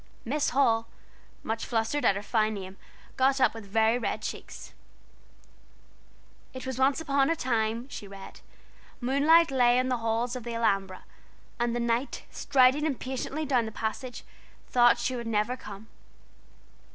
"Miss 0.25 0.49
Hall," 0.49 0.87
much 1.43 1.63
flustered 1.63 2.05
at 2.05 2.15
her 2.15 2.23
fine 2.23 2.55
name, 2.55 2.75
got 3.17 3.39
up 3.39 3.53
with 3.53 3.67
very 3.67 3.99
red 3.99 4.23
cheeks. 4.23 4.73
"It 6.55 6.65
was 6.65 6.79
once 6.79 6.99
upon 6.99 7.29
a 7.29 7.35
time," 7.35 7.87
she 7.87 8.07
read, 8.07 8.41
"Moonlight 8.99 9.51
lay 9.51 9.77
on 9.77 9.89
the 9.89 9.97
halls 9.97 10.35
of 10.35 10.43
the 10.43 10.55
Alhambra, 10.55 11.03
and 11.59 11.75
the 11.75 11.79
knight, 11.79 12.23
striding 12.31 12.87
impatiently 12.87 13.45
down 13.45 13.67
the 13.67 13.71
passage, 13.71 14.23
thought 14.65 14.97
she 14.97 15.15
would 15.15 15.27
never 15.27 15.55
come." 15.55 15.87